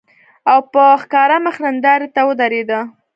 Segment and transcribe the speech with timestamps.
[0.51, 2.79] او په ښکاره مخ نندارې ته ودرېده